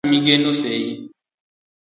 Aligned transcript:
an 0.03 0.05
ng'ati 0.09 0.13
migeno 0.19 0.51
sei 0.61 0.87